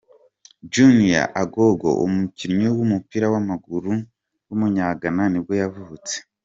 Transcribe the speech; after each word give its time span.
Junior 0.73 1.27
Agogo, 1.41 1.89
umukinnyi 2.05 2.67
w’umupira 2.75 3.25
w’amaguru 3.33 3.91
w’umunyagana 4.47 5.23
nibwo 5.29 5.53
yavutse. 5.63 6.15